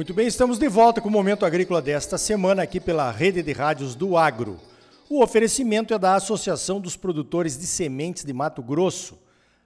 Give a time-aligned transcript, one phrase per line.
[0.00, 3.52] Muito bem, estamos de volta com o Momento Agrícola desta semana aqui pela Rede de
[3.52, 4.58] Rádios do Agro.
[5.10, 9.18] O oferecimento é da Associação dos Produtores de Sementes de Mato Grosso.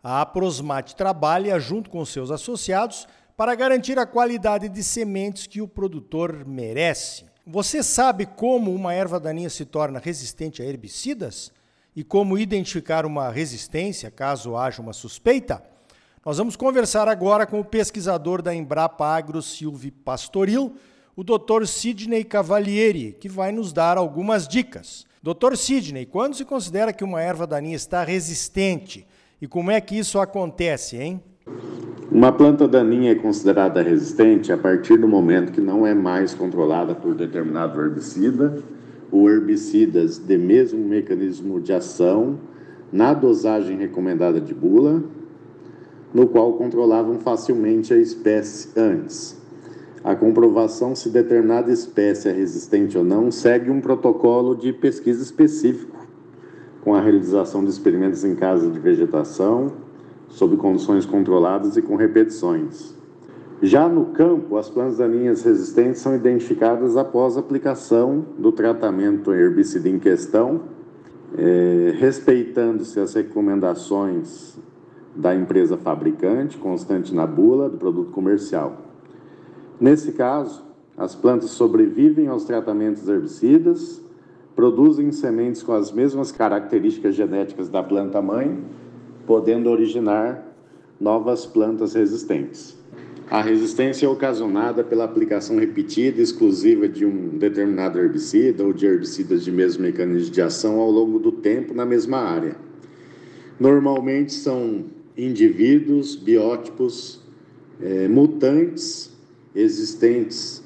[0.00, 5.66] A Aprosmate trabalha junto com seus associados para garantir a qualidade de sementes que o
[5.66, 7.24] produtor merece.
[7.44, 11.52] Você sabe como uma erva daninha se torna resistente a herbicidas?
[11.96, 15.60] E como identificar uma resistência caso haja uma suspeita?
[16.24, 20.74] Nós vamos conversar agora com o pesquisador da Embrapa Agro Silvio Pastoril,
[21.16, 21.64] o Dr.
[21.64, 25.06] Sidney Cavalieri, que vai nos dar algumas dicas.
[25.22, 25.56] Dr.
[25.56, 29.06] Sidney, quando se considera que uma erva daninha está resistente
[29.40, 31.22] e como é que isso acontece, hein?
[32.12, 36.94] Uma planta daninha é considerada resistente a partir do momento que não é mais controlada
[36.94, 38.62] por determinado herbicida
[39.10, 42.38] ou herbicidas de mesmo mecanismo de ação
[42.92, 45.02] na dosagem recomendada de bula,
[46.12, 49.40] no qual controlavam facilmente a espécie antes.
[50.02, 55.96] A comprovação se determinada espécie é resistente ou não segue um protocolo de pesquisa específico,
[56.82, 59.72] com a realização de experimentos em casa de vegetação,
[60.28, 62.94] sob condições controladas e com repetições.
[63.62, 69.98] Já no campo, as plantas daninhas resistentes são identificadas após aplicação do tratamento herbicida em
[69.98, 70.62] questão,
[71.36, 74.58] é, respeitando-se as recomendações
[75.14, 78.76] da empresa fabricante, constante na bula do produto comercial.
[79.80, 80.62] Nesse caso,
[80.96, 84.02] as plantas sobrevivem aos tratamentos herbicidas,
[84.54, 88.62] produzem sementes com as mesmas características genéticas da planta mãe
[89.26, 90.44] podendo originar
[91.00, 92.76] novas plantas resistentes.
[93.30, 98.86] A resistência é ocasionada pela aplicação repetida e exclusiva de um determinado herbicida ou de
[98.86, 102.56] herbicidas de mesmo mecanismo de ação ao longo do tempo na mesma área.
[103.58, 104.84] Normalmente são
[105.16, 107.20] indivíduos, biótipos,
[107.80, 109.10] é, mutantes
[109.54, 110.62] existentes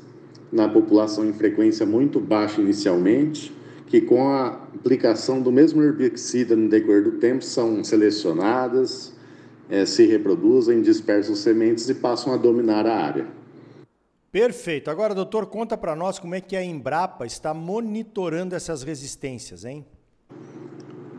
[0.52, 3.52] na população em frequência muito baixa inicialmente,
[3.86, 9.12] que com a aplicação do mesmo herbicida no decorrer do tempo são selecionadas,
[9.68, 13.26] é, se reproduzem, dispersam sementes e passam a dominar a área.
[14.30, 14.90] Perfeito.
[14.90, 19.86] Agora, doutor, conta para nós como é que a Embrapa está monitorando essas resistências, hein?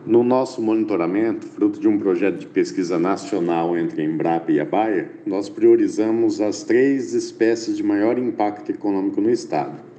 [0.05, 4.65] No nosso monitoramento, fruto de um projeto de pesquisa nacional entre a Embrapa e a
[4.65, 9.95] Baia, nós priorizamos as três espécies de maior impacto econômico no estado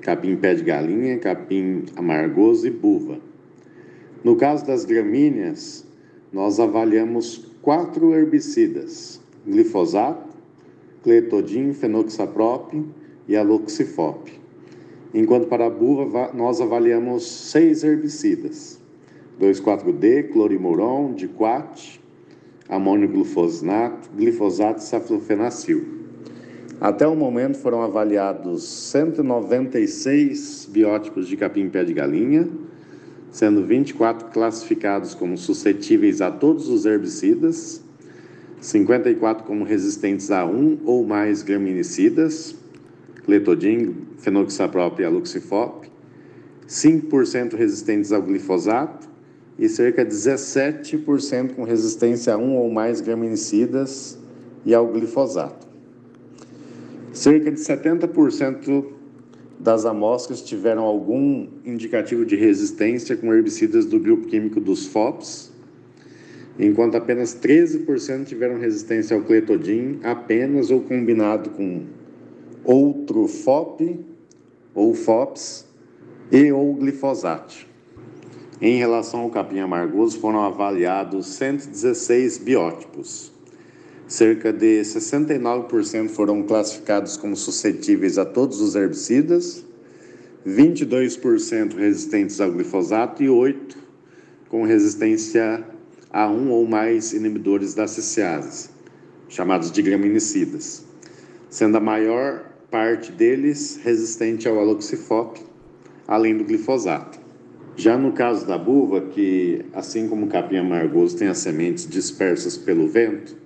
[0.00, 3.18] capim pé de galinha, capim amargoso e buva.
[4.24, 5.86] No caso das gramíneas,
[6.32, 10.36] nós avaliamos quatro herbicidas: glifosato,
[11.02, 12.82] cletodin, fenoxaprop
[13.28, 14.32] e aloxifop.
[15.12, 18.79] Enquanto para a buva, nós avaliamos seis herbicidas:
[19.40, 21.98] 2,4-D, clorimuron, diquat,
[22.68, 25.98] amônio glufosinato, glifosato e saflofenacil.
[26.78, 32.48] Até o momento foram avaliados 196 biótipos de capim-pé de galinha,
[33.30, 37.82] sendo 24 classificados como suscetíveis a todos os herbicidas,
[38.60, 42.54] 54 como resistentes a um ou mais graminicidas,
[43.24, 45.88] cletodin, fenoxaprop e aluxifop,
[46.68, 49.09] 5% resistentes ao glifosato
[49.60, 54.18] e cerca de 17% com resistência a um ou mais graminicidas
[54.64, 55.68] e ao glifosato.
[57.12, 58.86] Cerca de 70%
[59.58, 65.52] das amostras tiveram algum indicativo de resistência com herbicidas do grupo químico dos FOPs,
[66.58, 71.82] enquanto apenas 13% tiveram resistência ao cletodin, apenas ou combinado com
[72.64, 74.00] outro FOP
[74.74, 75.66] ou FOPs
[76.32, 77.69] e ou glifosato.
[78.62, 83.32] Em relação ao capim amargoso, foram avaliados 116 biótipos.
[84.06, 89.64] Cerca de 69% foram classificados como suscetíveis a todos os herbicidas,
[90.46, 93.76] 22% resistentes ao glifosato e 8%
[94.50, 95.64] com resistência
[96.10, 98.68] a um ou mais inibidores da ciciase,
[99.28, 100.84] chamados de graminicidas,
[101.48, 105.40] sendo a maior parte deles resistente ao aloxifop,
[106.06, 107.19] além do glifosato.
[107.76, 112.56] Já no caso da buva, que assim como o capim amargoso tem as sementes dispersas
[112.56, 113.36] pelo vento,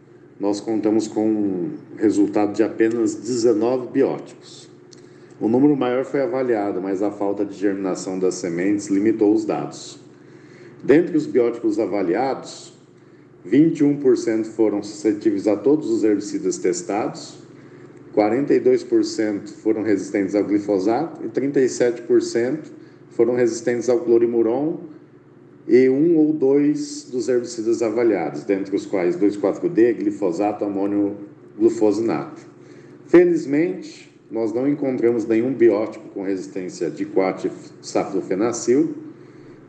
[0.40, 4.68] nós contamos com um resultado de apenas 19 biótipos.
[5.40, 9.98] O número maior foi avaliado, mas a falta de germinação das sementes limitou os dados.
[10.82, 12.72] Dentre os biótipos avaliados,
[13.46, 17.38] 21% foram suscetíveis a todos os herbicidas testados,
[18.14, 22.58] 42% foram resistentes ao glifosato e 37%
[23.14, 24.78] foram resistentes ao clorimuron
[25.66, 31.16] e um ou dois dos herbicidas avaliados, dentre os quais 2,4-D, glifosato, amônio
[31.56, 32.42] glufosinato.
[33.06, 37.46] Felizmente, nós não encontramos nenhum biótipo com resistência de quat
[37.80, 38.94] saflofenacil,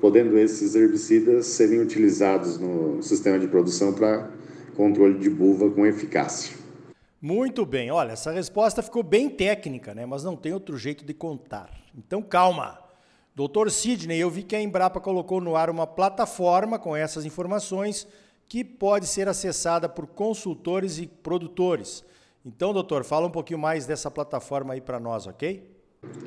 [0.01, 4.29] podendo esses herbicidas serem utilizados no sistema de produção para
[4.75, 6.55] controle de buva com eficácia.
[7.21, 10.05] Muito bem, olha, essa resposta ficou bem técnica, né?
[10.05, 11.69] mas não tem outro jeito de contar.
[11.97, 12.84] Então calma.
[13.35, 18.07] Doutor Sidney, eu vi que a Embrapa colocou no ar uma plataforma com essas informações
[18.47, 22.01] que pode ser acessada por consultores e produtores.
[22.45, 25.69] Então, doutor, fala um pouquinho mais dessa plataforma aí para nós, ok?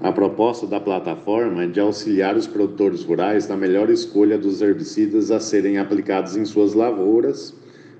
[0.02, 5.30] A proposta da plataforma é de auxiliar os produtores rurais na melhor escolha dos herbicidas
[5.30, 7.54] a serem aplicados em suas lavouras,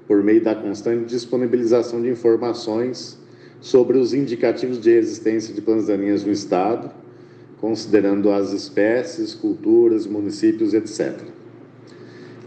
[0.07, 3.19] por meio da constante disponibilização de informações
[3.59, 6.91] sobre os indicativos de resistência de plantas daninhas no estado,
[7.61, 11.23] considerando as espécies, culturas, municípios, etc.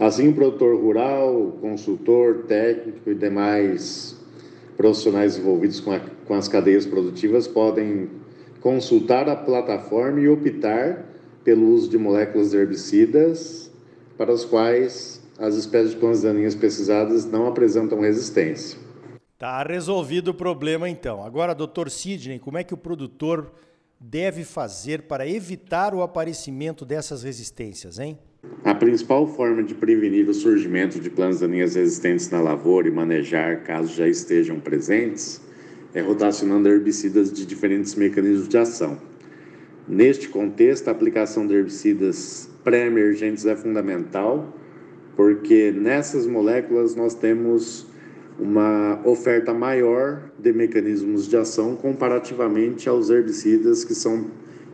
[0.00, 4.16] Assim, o produtor rural, consultor, técnico e demais
[4.76, 8.10] profissionais envolvidos com, a, com as cadeias produtivas podem
[8.60, 11.04] consultar a plataforma e optar
[11.44, 13.70] pelo uso de moléculas herbicidas
[14.16, 18.78] para as quais as espécies de plantas daninhas pesquisadas não apresentam resistência.
[19.38, 21.24] Tá resolvido o problema então.
[21.24, 23.52] Agora, doutor Sidney, como é que o produtor
[24.02, 28.18] deve fazer para evitar o aparecimento dessas resistências, hein?
[28.64, 33.62] A principal forma de prevenir o surgimento de plantas daninhas resistentes na lavoura e manejar
[33.62, 35.40] caso já estejam presentes
[35.94, 38.98] é rotacionando herbicidas de diferentes mecanismos de ação.
[39.86, 44.56] Neste contexto, a aplicação de herbicidas pré-emergentes é fundamental,
[45.14, 47.86] porque nessas moléculas nós temos
[48.38, 54.26] uma oferta maior de mecanismos de ação comparativamente aos herbicidas que são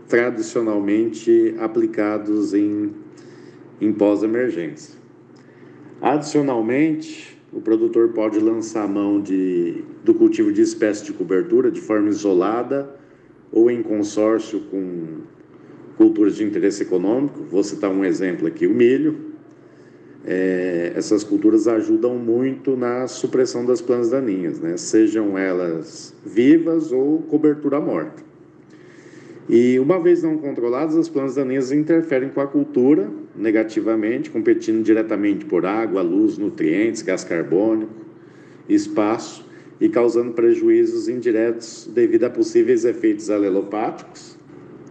[0.08, 2.92] tradicionalmente aplicados em,
[3.80, 4.98] em pós-emergência.
[6.00, 12.08] Adicionalmente, o produtor pode lançar mão de, do cultivo de espécies de cobertura de forma
[12.08, 12.94] isolada
[13.50, 15.22] ou em consórcio com
[15.96, 17.42] culturas de interesse econômico.
[17.44, 19.27] Vou citar um exemplo aqui: o milho.
[20.24, 24.76] É, essas culturas ajudam muito na supressão das plantas daninhas, né?
[24.76, 28.22] sejam elas vivas ou cobertura morta.
[29.48, 35.46] E uma vez não controladas, as plantas daninhas interferem com a cultura negativamente, competindo diretamente
[35.46, 37.92] por água, luz, nutrientes, gás carbônico,
[38.68, 39.48] espaço
[39.80, 44.36] e causando prejuízos indiretos devido a possíveis efeitos alelopáticos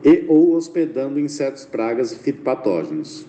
[0.04, 3.28] e ou hospedando insetos, pragas e fitopatógenos.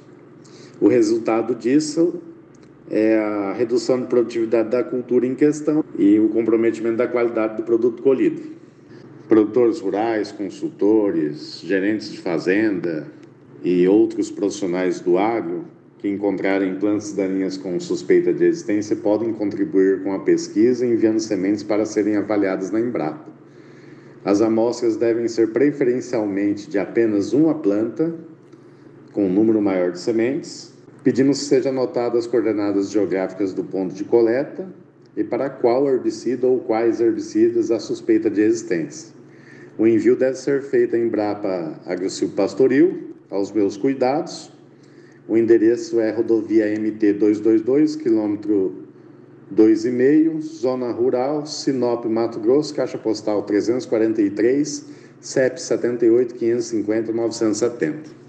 [0.80, 2.20] O resultado disso
[2.90, 7.62] é a redução de produtividade da cultura em questão e o comprometimento da qualidade do
[7.62, 8.58] produto colhido
[9.28, 13.06] produtores rurais, consultores, gerentes de fazenda
[13.62, 15.64] e outros profissionais do agro
[15.98, 21.62] que encontrarem plantas daninhas com suspeita de existência podem contribuir com a pesquisa enviando sementes
[21.62, 23.28] para serem avaliadas na Embrapa.
[24.24, 28.14] As amostras devem ser preferencialmente de apenas uma planta,
[29.18, 30.72] com um número maior de sementes,
[31.02, 34.68] pedindo que sejam anotadas as coordenadas geográficas do ponto de coleta
[35.16, 39.12] e para qual herbicida ou quais herbicidas há suspeita de existência.
[39.76, 44.52] O envio deve ser feito em Embrapa Agrocil Pastoril, aos meus cuidados.
[45.26, 48.84] O endereço é rodovia MT 222, quilômetro
[49.52, 54.86] 2,5, zona rural, Sinop, Mato Grosso, caixa postal 343,
[55.20, 58.27] CEP 78 550 970.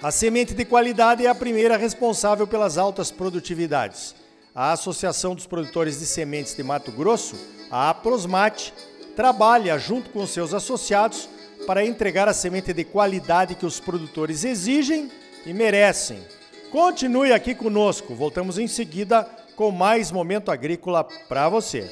[0.00, 4.14] A semente de qualidade é a primeira responsável pelas altas produtividades.
[4.54, 7.34] A Associação dos Produtores de Sementes de Mato Grosso,
[7.68, 8.72] a Aprosmate,
[9.16, 11.28] trabalha junto com seus associados
[11.66, 15.10] para entregar a semente de qualidade que os produtores exigem
[15.44, 16.22] e merecem.
[16.70, 21.90] Continue aqui conosco, voltamos em seguida com mais momento agrícola para você.